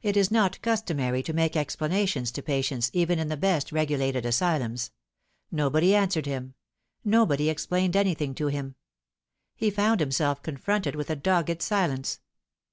[0.00, 4.92] It is not customary to make explanations to patients even in the best regulated asylums.
[5.50, 6.54] Nobody answered him;
[7.04, 8.76] nobody explained anything to him.
[9.56, 12.20] He found himself confronted with a dogged silence.